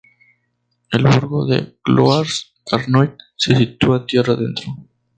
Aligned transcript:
El 0.89 1.03
burgo 1.05 1.45
de 1.45 1.77
Clohars-Carnoët 1.83 3.17
se 3.37 3.55
sitúa 3.55 4.03
tierra 4.07 4.33
adentro. 4.33 4.65